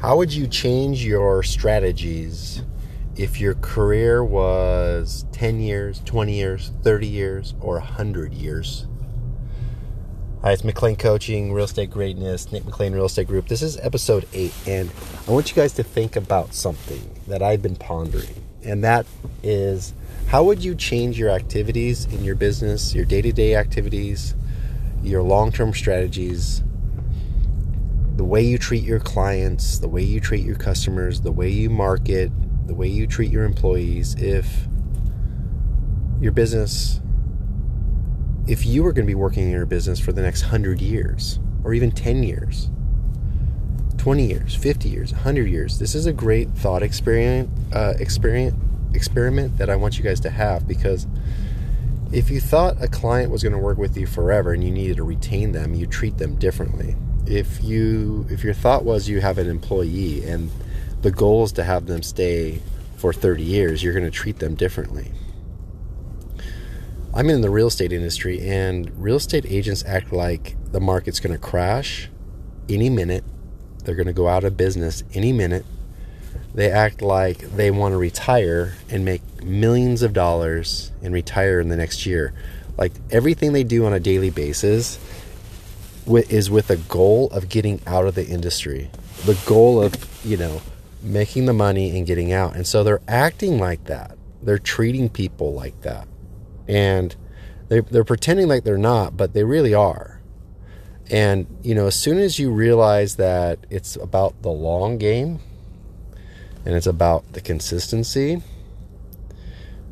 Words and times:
How 0.00 0.16
would 0.16 0.32
you 0.32 0.46
change 0.46 1.04
your 1.04 1.42
strategies 1.42 2.62
if 3.16 3.38
your 3.38 3.52
career 3.56 4.24
was 4.24 5.26
10 5.32 5.60
years, 5.60 6.00
20 6.06 6.34
years, 6.34 6.72
30 6.82 7.06
years, 7.06 7.54
or 7.60 7.74
100 7.74 8.32
years? 8.32 8.86
Hi, 10.40 10.52
it's 10.52 10.64
McLean 10.64 10.96
Coaching, 10.96 11.52
Real 11.52 11.66
Estate 11.66 11.90
Greatness, 11.90 12.50
Nick 12.50 12.64
McLean 12.64 12.94
Real 12.94 13.04
Estate 13.04 13.26
Group. 13.26 13.48
This 13.48 13.60
is 13.60 13.76
episode 13.76 14.26
eight, 14.32 14.54
and 14.66 14.90
I 15.28 15.32
want 15.32 15.50
you 15.50 15.54
guys 15.54 15.74
to 15.74 15.82
think 15.82 16.16
about 16.16 16.54
something 16.54 17.20
that 17.26 17.42
I've 17.42 17.60
been 17.60 17.76
pondering, 17.76 18.42
and 18.64 18.82
that 18.82 19.04
is 19.42 19.92
how 20.28 20.44
would 20.44 20.64
you 20.64 20.74
change 20.74 21.18
your 21.18 21.28
activities 21.28 22.06
in 22.06 22.24
your 22.24 22.36
business, 22.36 22.94
your 22.94 23.04
day 23.04 23.20
to 23.20 23.32
day 23.32 23.54
activities, 23.54 24.34
your 25.02 25.22
long 25.22 25.52
term 25.52 25.74
strategies, 25.74 26.62
the 28.20 28.24
way 28.24 28.42
you 28.42 28.58
treat 28.58 28.84
your 28.84 29.00
clients, 29.00 29.78
the 29.78 29.88
way 29.88 30.02
you 30.02 30.20
treat 30.20 30.44
your 30.44 30.54
customers, 30.54 31.22
the 31.22 31.32
way 31.32 31.48
you 31.48 31.70
market, 31.70 32.30
the 32.66 32.74
way 32.74 32.86
you 32.86 33.06
treat 33.06 33.30
your 33.30 33.44
employees, 33.44 34.14
if 34.18 34.68
your 36.20 36.30
business, 36.30 37.00
if 38.46 38.66
you 38.66 38.82
were 38.82 38.92
going 38.92 39.06
to 39.06 39.10
be 39.10 39.14
working 39.14 39.44
in 39.44 39.50
your 39.50 39.64
business 39.64 39.98
for 39.98 40.12
the 40.12 40.20
next 40.20 40.42
100 40.42 40.82
years 40.82 41.40
or 41.64 41.72
even 41.72 41.90
10 41.90 42.22
years, 42.22 42.70
20 43.96 44.26
years, 44.26 44.54
50 44.54 44.90
years, 44.90 45.12
100 45.14 45.48
years, 45.48 45.78
this 45.78 45.94
is 45.94 46.04
a 46.04 46.12
great 46.12 46.50
thought 46.50 46.82
experiment, 46.82 47.48
uh, 47.72 47.94
experiment, 47.98 48.54
experiment 48.94 49.56
that 49.56 49.70
I 49.70 49.76
want 49.76 49.96
you 49.96 50.04
guys 50.04 50.20
to 50.20 50.30
have 50.30 50.68
because 50.68 51.06
if 52.12 52.30
you 52.30 52.38
thought 52.38 52.76
a 52.82 52.88
client 52.88 53.32
was 53.32 53.42
going 53.42 53.54
to 53.54 53.58
work 53.58 53.78
with 53.78 53.96
you 53.96 54.06
forever 54.06 54.52
and 54.52 54.62
you 54.62 54.70
needed 54.70 54.98
to 54.98 55.04
retain 55.04 55.52
them, 55.52 55.72
you 55.72 55.86
treat 55.86 56.18
them 56.18 56.36
differently 56.36 56.96
if 57.26 57.62
you 57.62 58.26
if 58.30 58.42
your 58.44 58.54
thought 58.54 58.84
was 58.84 59.08
you 59.08 59.20
have 59.20 59.38
an 59.38 59.48
employee 59.48 60.24
and 60.24 60.50
the 61.02 61.10
goal 61.10 61.44
is 61.44 61.52
to 61.52 61.64
have 61.64 61.86
them 61.86 62.02
stay 62.02 62.60
for 62.96 63.12
30 63.12 63.42
years, 63.42 63.82
you're 63.82 63.94
going 63.94 64.04
to 64.04 64.10
treat 64.10 64.38
them 64.38 64.54
differently. 64.54 65.10
I'm 67.14 67.28
in 67.30 67.40
the 67.40 67.50
real 67.50 67.68
estate 67.68 67.92
industry 67.92 68.48
and 68.48 68.90
real 69.02 69.16
estate 69.16 69.46
agents 69.46 69.82
act 69.86 70.12
like 70.12 70.56
the 70.70 70.80
market's 70.80 71.18
going 71.18 71.32
to 71.32 71.38
crash 71.38 72.08
any 72.68 72.90
minute. 72.90 73.24
They're 73.84 73.94
going 73.94 74.06
to 74.06 74.12
go 74.12 74.28
out 74.28 74.44
of 74.44 74.56
business 74.56 75.02
any 75.14 75.32
minute. 75.32 75.64
They 76.54 76.70
act 76.70 77.00
like 77.00 77.38
they 77.38 77.70
want 77.70 77.92
to 77.92 77.96
retire 77.96 78.74
and 78.88 79.04
make 79.04 79.22
millions 79.42 80.02
of 80.02 80.12
dollars 80.12 80.92
and 81.02 81.14
retire 81.14 81.58
in 81.60 81.68
the 81.68 81.76
next 81.76 82.06
year. 82.06 82.32
Like 82.76 82.92
everything 83.10 83.52
they 83.52 83.64
do 83.64 83.86
on 83.86 83.92
a 83.92 84.00
daily 84.00 84.30
basis 84.30 84.98
is 86.16 86.50
with 86.50 86.70
a 86.70 86.76
goal 86.76 87.28
of 87.30 87.48
getting 87.48 87.80
out 87.86 88.06
of 88.06 88.14
the 88.14 88.26
industry, 88.26 88.90
the 89.24 89.38
goal 89.46 89.82
of, 89.82 89.94
you 90.24 90.36
know, 90.36 90.60
making 91.02 91.46
the 91.46 91.52
money 91.52 91.96
and 91.96 92.06
getting 92.06 92.32
out. 92.32 92.54
And 92.54 92.66
so 92.66 92.84
they're 92.84 93.02
acting 93.08 93.58
like 93.58 93.84
that. 93.84 94.16
They're 94.42 94.58
treating 94.58 95.08
people 95.08 95.54
like 95.54 95.80
that. 95.82 96.06
And 96.68 97.14
they, 97.68 97.80
they're 97.80 98.04
pretending 98.04 98.48
like 98.48 98.64
they're 98.64 98.78
not, 98.78 99.16
but 99.16 99.32
they 99.32 99.44
really 99.44 99.74
are. 99.74 100.20
And, 101.10 101.46
you 101.62 101.74
know, 101.74 101.86
as 101.86 101.96
soon 101.96 102.18
as 102.18 102.38
you 102.38 102.52
realize 102.52 103.16
that 103.16 103.58
it's 103.68 103.96
about 103.96 104.42
the 104.42 104.50
long 104.50 104.98
game 104.98 105.40
and 106.64 106.74
it's 106.74 106.86
about 106.86 107.32
the 107.32 107.40
consistency, 107.40 108.42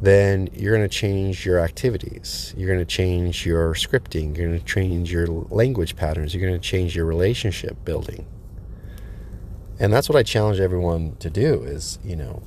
then 0.00 0.48
you're 0.52 0.76
going 0.76 0.88
to 0.88 0.94
change 0.94 1.46
your 1.46 1.58
activities. 1.58 2.54
You're 2.56 2.68
going 2.68 2.80
to 2.80 2.84
change 2.84 3.46
your 3.46 3.72
scripting. 3.74 4.36
You're 4.36 4.48
going 4.48 4.58
to 4.58 4.64
change 4.64 5.10
your 5.10 5.26
language 5.26 5.96
patterns. 5.96 6.34
You're 6.34 6.46
going 6.46 6.60
to 6.60 6.68
change 6.68 6.94
your 6.94 7.06
relationship 7.06 7.82
building. 7.84 8.26
And 9.78 9.92
that's 9.92 10.08
what 10.08 10.16
I 10.16 10.22
challenge 10.22 10.60
everyone 10.60 11.16
to 11.16 11.30
do 11.30 11.62
is, 11.62 11.98
you 12.04 12.16
know, 12.16 12.42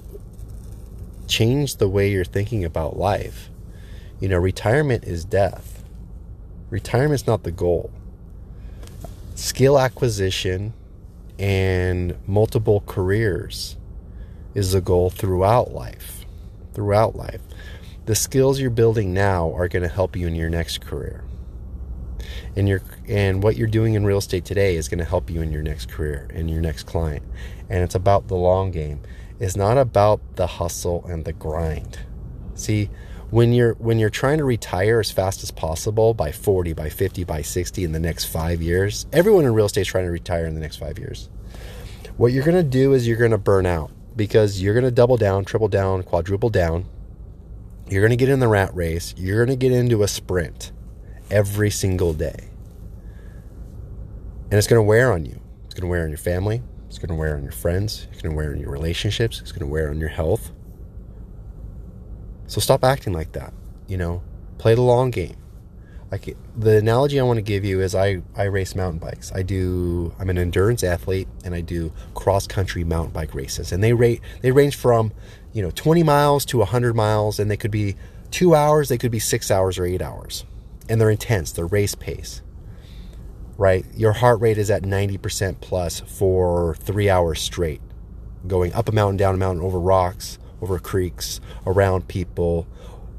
change 1.27 1.77
the 1.77 1.87
way 1.87 2.11
you're 2.11 2.25
thinking 2.25 2.63
about 2.63 2.97
life. 2.97 3.49
You 4.19 4.29
know, 4.29 4.37
retirement 4.37 5.03
is 5.05 5.25
death. 5.25 5.83
Retirement's 6.69 7.25
not 7.25 7.43
the 7.43 7.51
goal. 7.51 7.91
Skill 9.35 9.79
acquisition 9.79 10.73
and 11.39 12.15
multiple 12.27 12.83
careers 12.85 13.77
is 14.53 14.73
the 14.73 14.81
goal 14.81 15.09
throughout 15.09 15.71
life 15.71 16.18
throughout 16.73 17.15
life. 17.15 17.41
The 18.05 18.15
skills 18.15 18.59
you're 18.59 18.69
building 18.69 19.13
now 19.13 19.53
are 19.53 19.67
going 19.67 19.83
to 19.83 19.89
help 19.89 20.15
you 20.15 20.27
in 20.27 20.35
your 20.35 20.49
next 20.49 20.81
career. 20.81 21.23
And 22.55 22.67
your 22.67 22.81
and 23.07 23.43
what 23.43 23.55
you're 23.55 23.67
doing 23.67 23.93
in 23.93 24.05
real 24.05 24.17
estate 24.17 24.45
today 24.45 24.75
is 24.75 24.89
going 24.89 24.99
to 24.99 25.05
help 25.05 25.29
you 25.29 25.41
in 25.41 25.51
your 25.51 25.61
next 25.61 25.89
career 25.89 26.27
and 26.33 26.49
your 26.49 26.61
next 26.61 26.83
client. 26.83 27.23
And 27.69 27.83
it's 27.83 27.95
about 27.95 28.27
the 28.27 28.35
long 28.35 28.71
game. 28.71 29.01
It's 29.39 29.55
not 29.55 29.77
about 29.77 30.21
the 30.35 30.47
hustle 30.47 31.05
and 31.05 31.23
the 31.23 31.33
grind. 31.33 31.99
See, 32.55 32.89
when 33.29 33.53
you're 33.53 33.75
when 33.75 33.99
you're 33.99 34.09
trying 34.09 34.39
to 34.39 34.43
retire 34.43 34.99
as 34.99 35.11
fast 35.11 35.43
as 35.43 35.51
possible 35.51 36.13
by 36.13 36.31
40, 36.31 36.73
by 36.73 36.89
50, 36.89 37.23
by 37.23 37.41
60 37.41 37.83
in 37.83 37.91
the 37.91 37.99
next 37.99 38.25
5 38.25 38.61
years, 38.61 39.05
everyone 39.13 39.45
in 39.45 39.53
real 39.53 39.67
estate 39.67 39.81
is 39.81 39.87
trying 39.87 40.05
to 40.05 40.11
retire 40.11 40.45
in 40.45 40.55
the 40.55 40.61
next 40.61 40.77
5 40.77 40.97
years. 40.97 41.29
What 42.17 42.33
you're 42.33 42.43
going 42.43 42.57
to 42.57 42.63
do 42.63 42.93
is 42.93 43.07
you're 43.07 43.17
going 43.17 43.31
to 43.31 43.37
burn 43.37 43.65
out 43.65 43.91
because 44.15 44.61
you're 44.61 44.73
going 44.73 44.85
to 44.85 44.91
double 44.91 45.17
down, 45.17 45.45
triple 45.45 45.67
down, 45.67 46.03
quadruple 46.03 46.49
down. 46.49 46.85
You're 47.89 48.01
going 48.01 48.11
to 48.11 48.17
get 48.17 48.29
in 48.29 48.39
the 48.39 48.47
rat 48.47 48.75
race. 48.75 49.13
You're 49.17 49.45
going 49.45 49.57
to 49.57 49.67
get 49.67 49.71
into 49.71 50.03
a 50.03 50.07
sprint 50.07 50.71
every 51.31 51.69
single 51.69 52.13
day. 52.13 52.49
And 54.43 54.53
it's 54.53 54.67
going 54.67 54.79
to 54.79 54.83
wear 54.83 55.11
on 55.11 55.25
you. 55.25 55.39
It's 55.65 55.73
going 55.73 55.83
to 55.83 55.87
wear 55.87 56.03
on 56.03 56.09
your 56.09 56.17
family. 56.17 56.61
It's 56.87 56.97
going 56.97 57.09
to 57.09 57.15
wear 57.15 57.35
on 57.35 57.43
your 57.43 57.51
friends. 57.51 58.07
It's 58.11 58.21
going 58.21 58.33
to 58.33 58.37
wear 58.37 58.51
on 58.51 58.59
your 58.59 58.71
relationships. 58.71 59.41
It's 59.41 59.51
going 59.51 59.67
to 59.67 59.71
wear 59.71 59.89
on 59.89 59.99
your 59.99 60.09
health. 60.09 60.51
So 62.47 62.59
stop 62.59 62.83
acting 62.83 63.13
like 63.13 63.31
that. 63.33 63.53
You 63.87 63.97
know, 63.97 64.23
play 64.57 64.75
the 64.75 64.81
long 64.81 65.11
game 65.11 65.37
like 66.11 66.35
the 66.57 66.77
analogy 66.77 67.19
I 67.19 67.23
want 67.23 67.37
to 67.37 67.43
give 67.43 67.63
you 67.63 67.81
is 67.81 67.93
I, 67.93 68.21
I 68.35 68.43
race 68.43 68.75
mountain 68.75 68.99
bikes. 68.99 69.31
I 69.33 69.43
do 69.43 70.13
I'm 70.17 70.29
an 70.29 70.37
endurance 70.37 70.83
athlete 70.83 71.27
and 71.45 71.53
I 71.53 71.61
do 71.61 71.91
cross 72.15 72.47
country 72.47 72.83
mountain 72.83 73.13
bike 73.13 73.35
races. 73.35 73.71
And 73.71 73.83
they 73.83 73.93
rate 73.93 74.21
they 74.41 74.51
range 74.51 74.75
from, 74.75 75.11
you 75.53 75.61
know, 75.61 75.71
20 75.71 76.01
miles 76.03 76.45
to 76.45 76.57
100 76.59 76.95
miles 76.95 77.39
and 77.39 77.49
they 77.49 77.57
could 77.57 77.71
be 77.71 77.95
2 78.31 78.55
hours, 78.55 78.89
they 78.89 78.97
could 78.97 79.11
be 79.11 79.19
6 79.19 79.51
hours 79.51 79.77
or 79.77 79.85
8 79.85 80.01
hours. 80.01 80.45
And 80.87 80.99
they're 80.99 81.11
intense, 81.11 81.51
they're 81.51 81.67
race 81.67 81.95
pace. 81.95 82.41
Right? 83.57 83.85
Your 83.93 84.13
heart 84.13 84.39
rate 84.39 84.57
is 84.57 84.71
at 84.71 84.83
90% 84.83 85.59
plus 85.61 85.99
for 85.99 86.75
3 86.75 87.09
hours 87.09 87.39
straight. 87.39 87.81
Going 88.47 88.73
up 88.73 88.89
a 88.89 88.91
mountain, 88.91 89.17
down 89.17 89.35
a 89.35 89.37
mountain, 89.37 89.63
over 89.63 89.79
rocks, 89.79 90.39
over 90.61 90.79
creeks, 90.79 91.39
around 91.67 92.07
people, 92.07 92.67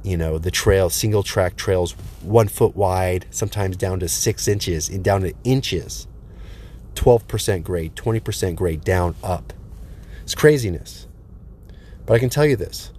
you 0.03 0.16
know 0.16 0.38
the 0.38 0.50
trail 0.50 0.91
single 0.91 1.22
track 1.22 1.56
trails 1.56 1.93
one 2.22 2.49
foot 2.49 2.75
wide 2.75 3.27
sometimes 3.31 3.77
down 3.77 4.00
to 4.00 4.09
six 4.09 4.49
inches 4.49 4.88
and 4.88 5.05
down 5.05 5.22
to 5.22 5.34
inches. 5.44 6.06
12% 6.94 7.62
grade 7.62 7.94
20% 7.94 8.56
grade 8.56 8.83
down 8.83 9.15
up. 9.22 9.53
It's 10.22 10.34
craziness. 10.34 11.06
But 12.06 12.15
i 12.15 12.19
can 12.19 12.31
tell 12.31 12.47
you 12.47 12.56
this 12.56 12.93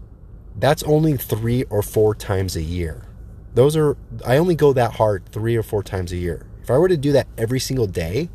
that's 0.57 0.83
only 0.83 1.17
three 1.17 1.63
or 1.63 1.81
four 1.81 2.13
times 2.13 2.55
a 2.55 2.61
year. 2.61 3.05
Those 3.53 3.75
are 3.75 3.97
i 4.25 4.37
only 4.37 4.55
go 4.55 4.73
that 4.73 4.93
hard 4.93 5.25
three 5.31 5.55
or 5.55 5.63
four 5.63 5.83
times 5.83 6.11
a 6.11 6.17
year. 6.17 6.45
If 6.61 6.69
i 6.69 6.77
were 6.77 6.87
to 6.87 6.97
do 6.97 7.11
that 7.13 7.27
every 7.37 7.59
single 7.59 7.87
day 7.87 8.29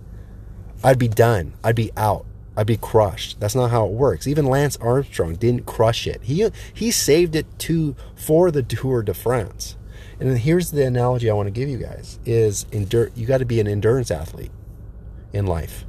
i'd 0.84 0.99
be 0.99 1.09
done. 1.09 1.55
I'd 1.65 1.76
be 1.76 1.91
out 1.97 2.26
I'd 2.56 2.67
be 2.67 2.77
crushed. 2.77 3.39
That's 3.39 3.55
not 3.55 3.71
how 3.71 3.87
it 3.87 3.93
works. 3.93 4.27
Even 4.27 4.47
Lance 4.47 4.77
Armstrong 4.78 5.34
didn't 5.34 5.67
crush 5.67 6.06
it. 6.06 6.22
He 6.22 6.49
he 6.72 6.91
saved 6.91 7.37
it 7.37 7.47
to 7.61 7.94
for 8.15 8.50
the 8.50 8.62
Tour 8.62 9.03
de 9.03 9.12
France. 9.12 9.77
And 10.19 10.39
here's 10.39 10.71
the 10.71 10.87
analogy 10.87 11.28
I 11.28 11.34
want 11.34 11.49
to 11.49 11.50
give 11.50 11.69
you 11.69 11.77
guys 11.77 12.19
is 12.25 12.65
endure 12.72 13.11
you 13.15 13.27
got 13.27 13.39
to 13.39 13.44
be 13.44 13.61
an 13.61 13.69
endurance 13.69 14.11
athlete 14.11 14.53
in 15.33 15.47
life. 15.47 15.84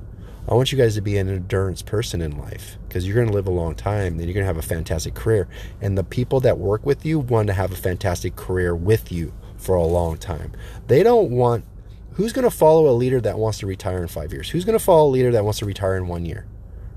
I 0.49 0.53
want 0.53 0.71
you 0.71 0.77
guys 0.77 0.95
to 0.95 1.01
be 1.01 1.17
an 1.17 1.29
endurance 1.29 1.81
person 1.81 2.21
in 2.21 2.37
life 2.37 2.77
because 2.87 3.05
you're 3.05 3.15
going 3.15 3.27
to 3.27 3.33
live 3.33 3.47
a 3.47 3.51
long 3.51 3.75
time 3.75 4.13
and 4.13 4.21
you're 4.21 4.33
going 4.33 4.43
to 4.43 4.47
have 4.47 4.57
a 4.57 4.61
fantastic 4.61 5.13
career. 5.13 5.47
And 5.81 5.97
the 5.97 6.03
people 6.03 6.39
that 6.41 6.57
work 6.57 6.85
with 6.85 7.05
you 7.05 7.19
want 7.19 7.47
to 7.47 7.53
have 7.53 7.71
a 7.71 7.75
fantastic 7.75 8.35
career 8.35 8.75
with 8.75 9.11
you 9.11 9.33
for 9.57 9.75
a 9.75 9.83
long 9.83 10.17
time. 10.17 10.53
They 10.87 11.03
don't 11.03 11.31
want 11.31 11.65
who's 12.13 12.33
going 12.33 12.49
to 12.49 12.55
follow 12.55 12.89
a 12.89 12.95
leader 12.95 13.21
that 13.21 13.37
wants 13.37 13.59
to 13.59 13.67
retire 13.67 14.01
in 14.01 14.07
5 14.07 14.33
years? 14.33 14.49
Who's 14.49 14.65
going 14.65 14.77
to 14.77 14.83
follow 14.83 15.07
a 15.07 15.11
leader 15.11 15.31
that 15.31 15.43
wants 15.43 15.59
to 15.59 15.65
retire 15.65 15.95
in 15.97 16.07
1 16.07 16.25
year? 16.25 16.45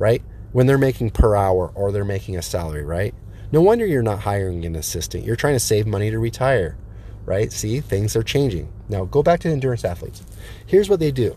Right? 0.00 0.22
When 0.50 0.66
they're 0.66 0.78
making 0.78 1.10
per 1.10 1.36
hour 1.36 1.70
or 1.76 1.92
they're 1.92 2.04
making 2.04 2.36
a 2.36 2.42
salary, 2.42 2.82
right? 2.82 3.14
No 3.52 3.60
wonder 3.60 3.86
you're 3.86 4.02
not 4.02 4.20
hiring 4.20 4.64
an 4.64 4.74
assistant. 4.74 5.24
You're 5.24 5.36
trying 5.36 5.54
to 5.54 5.60
save 5.60 5.86
money 5.86 6.10
to 6.10 6.18
retire, 6.18 6.76
right? 7.24 7.52
See, 7.52 7.80
things 7.80 8.16
are 8.16 8.22
changing. 8.24 8.72
Now, 8.88 9.04
go 9.04 9.22
back 9.22 9.40
to 9.40 9.48
endurance 9.48 9.84
athletes. 9.84 10.24
Here's 10.66 10.88
what 10.88 10.98
they 10.98 11.12
do 11.12 11.36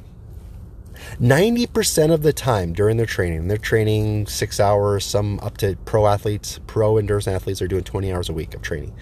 90% 1.19 2.13
of 2.13 2.23
the 2.23 2.33
time 2.33 2.71
during 2.73 2.97
their 2.97 3.05
training, 3.05 3.47
they're 3.47 3.57
training 3.57 4.27
six 4.27 4.59
hours, 4.59 5.05
some 5.05 5.39
up 5.41 5.57
to 5.57 5.75
pro 5.85 6.07
athletes, 6.07 6.59
pro 6.65 6.97
endurance 6.97 7.27
athletes 7.27 7.61
are 7.61 7.67
doing 7.67 7.83
20 7.83 8.13
hours 8.13 8.29
a 8.29 8.33
week 8.33 8.53
of 8.53 8.61
training. 8.61 8.95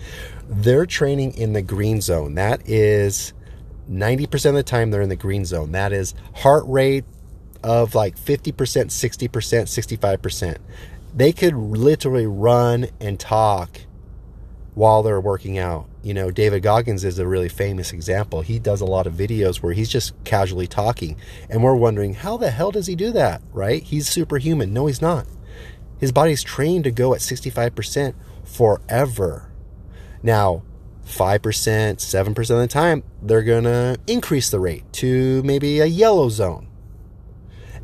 They're 0.49 0.85
training 0.85 1.33
in 1.35 1.53
the 1.53 1.61
green 1.61 2.01
zone. 2.01 2.35
That 2.35 2.67
is 2.67 3.33
90% 3.89 4.45
of 4.45 4.55
the 4.55 4.63
time 4.63 4.89
they're 4.89 5.01
in 5.01 5.09
the 5.09 5.15
green 5.15 5.45
zone. 5.45 5.71
That 5.73 5.93
is 5.93 6.15
heart 6.33 6.63
rate 6.65 7.05
of 7.63 7.95
like 7.95 8.17
50%, 8.17 8.53
60%, 8.53 9.29
65%. 9.29 10.57
They 11.13 11.31
could 11.31 11.55
literally 11.55 12.25
run 12.25 12.87
and 12.99 13.19
talk 13.19 13.81
while 14.73 15.03
they're 15.03 15.21
working 15.21 15.57
out. 15.57 15.87
You 16.01 16.13
know, 16.13 16.31
David 16.31 16.63
Goggins 16.63 17.03
is 17.03 17.19
a 17.19 17.27
really 17.27 17.49
famous 17.49 17.91
example. 17.91 18.41
He 18.41 18.57
does 18.57 18.81
a 18.81 18.85
lot 18.85 19.05
of 19.05 19.13
videos 19.13 19.57
where 19.57 19.73
he's 19.73 19.89
just 19.89 20.13
casually 20.23 20.67
talking, 20.67 21.17
and 21.49 21.63
we're 21.63 21.75
wondering, 21.75 22.13
how 22.15 22.37
the 22.37 22.51
hell 22.51 22.71
does 22.71 22.87
he 22.87 22.95
do 22.95 23.11
that, 23.11 23.41
right? 23.51 23.83
He's 23.83 24.09
superhuman. 24.09 24.73
No, 24.73 24.87
he's 24.87 25.01
not. 25.01 25.27
His 25.99 26.11
body's 26.11 26.41
trained 26.41 26.85
to 26.85 26.91
go 26.91 27.13
at 27.13 27.19
65% 27.19 28.15
forever. 28.43 29.51
Now, 30.23 30.63
5%, 31.05 31.41
7% 31.41 32.39
of 32.39 32.47
the 32.47 32.67
time, 32.67 33.03
they're 33.21 33.43
going 33.43 33.65
to 33.65 33.99
increase 34.07 34.49
the 34.49 34.59
rate 34.59 34.91
to 34.93 35.43
maybe 35.43 35.79
a 35.79 35.85
yellow 35.85 36.29
zone. 36.29 36.67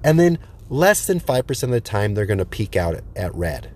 And 0.04 0.20
then 0.20 0.40
less 0.70 1.06
than 1.08 1.20
5% 1.20 1.64
of 1.64 1.70
the 1.70 1.82
time, 1.82 2.14
they're 2.14 2.26
going 2.26 2.38
to 2.38 2.46
peak 2.46 2.76
out 2.76 3.00
at, 3.16 3.36
red 3.36 3.72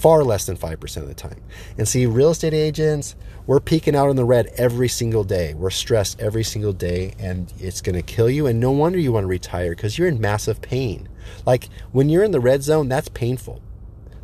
far 0.00 0.24
less 0.24 0.46
than 0.46 0.56
5% 0.56 0.96
of 0.96 1.08
the 1.08 1.14
time. 1.14 1.42
And 1.76 1.86
see, 1.86 2.06
real 2.06 2.30
estate 2.30 2.54
agents, 2.54 3.14
we're 3.46 3.60
peaking 3.60 3.94
out 3.94 4.08
in 4.08 4.16
the 4.16 4.24
red 4.24 4.46
every 4.56 4.88
single 4.88 5.24
day. 5.24 5.52
We're 5.52 5.68
stressed 5.68 6.18
every 6.20 6.42
single 6.42 6.72
day, 6.72 7.14
and 7.18 7.52
it's 7.58 7.82
going 7.82 7.96
to 7.96 8.02
kill 8.02 8.30
you. 8.30 8.46
And 8.46 8.58
no 8.58 8.70
wonder 8.70 8.98
you 8.98 9.12
want 9.12 9.24
to 9.24 9.28
retire 9.28 9.70
because 9.70 9.98
you're 9.98 10.08
in 10.08 10.18
massive 10.18 10.62
pain. 10.62 11.06
Like 11.44 11.68
when 11.92 12.08
you're 12.08 12.24
in 12.24 12.30
the 12.30 12.40
red 12.40 12.62
zone, 12.62 12.88
that's 12.88 13.08
painful. 13.10 13.60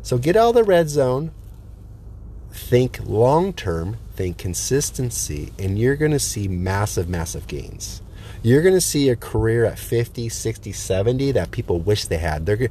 So 0.01 0.17
get 0.17 0.35
out 0.35 0.49
of 0.49 0.55
the 0.55 0.63
red 0.63 0.89
zone, 0.89 1.31
think 2.51 2.99
long 3.03 3.53
term, 3.53 3.97
think 4.13 4.39
consistency, 4.39 5.53
and 5.59 5.77
you're 5.77 5.95
going 5.95 6.11
to 6.11 6.19
see 6.19 6.47
massive, 6.47 7.07
massive 7.07 7.45
gains. 7.45 8.01
You're 8.47 8.61
going 8.61 8.75
to 8.75 8.79
see 8.79 9.09
a 9.09 9.17
career 9.17 9.65
at 9.65 9.77
50, 9.77 10.29
60, 10.29 10.71
70 10.71 11.33
that 11.33 11.51
people 11.51 11.81
wish 11.81 12.05
they 12.05 12.17
had. 12.17 12.45
They're 12.45 12.69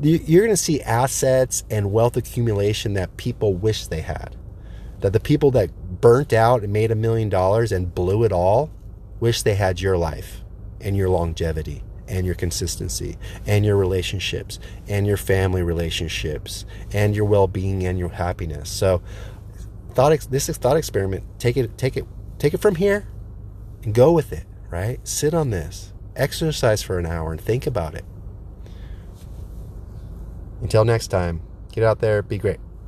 you're 0.00 0.42
going 0.42 0.56
to 0.56 0.56
see 0.56 0.80
assets 0.80 1.64
and 1.68 1.92
wealth 1.92 2.16
accumulation 2.16 2.94
that 2.94 3.18
people 3.18 3.52
wish 3.52 3.88
they 3.88 4.00
had. 4.00 4.36
That 5.00 5.12
the 5.12 5.20
people 5.20 5.50
that 5.50 6.00
burnt 6.00 6.32
out 6.32 6.62
and 6.62 6.72
made 6.72 6.90
a 6.90 6.94
million 6.94 7.28
dollars 7.28 7.72
and 7.72 7.94
blew 7.94 8.24
it 8.24 8.32
all 8.32 8.70
wish 9.20 9.42
they 9.42 9.54
had 9.54 9.82
your 9.82 9.98
life 9.98 10.42
and 10.80 10.96
your 10.96 11.10
longevity 11.10 11.82
and 12.08 12.24
your 12.24 12.34
consistency 12.34 13.18
and 13.44 13.66
your 13.66 13.76
relationships 13.76 14.58
and 14.88 15.06
your 15.06 15.18
family 15.18 15.62
relationships 15.62 16.64
and 16.94 17.14
your 17.14 17.26
well-being 17.26 17.84
and 17.84 17.98
your 17.98 18.08
happiness. 18.08 18.70
So 18.70 19.02
thought 19.92 20.18
this 20.30 20.48
is 20.48 20.56
thought 20.56 20.78
experiment. 20.78 21.24
Take 21.38 21.58
it 21.58 21.76
take 21.76 21.98
it 21.98 22.06
take 22.38 22.54
it 22.54 22.62
from 22.62 22.76
here 22.76 23.06
and 23.82 23.92
go 23.92 24.10
with 24.10 24.32
it, 24.32 24.45
right? 24.70 25.06
Sit 25.06 25.34
on 25.34 25.50
this. 25.50 25.92
Exercise 26.14 26.82
for 26.82 26.98
an 26.98 27.06
hour 27.06 27.32
and 27.32 27.40
think 27.40 27.66
about 27.66 27.94
it. 27.94 28.04
Until 30.60 30.84
next 30.84 31.08
time, 31.08 31.42
get 31.72 31.84
out 31.84 32.00
there, 32.00 32.22
be 32.22 32.38
great. 32.38 32.60